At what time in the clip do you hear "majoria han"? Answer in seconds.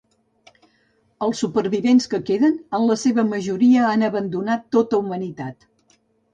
3.35-4.07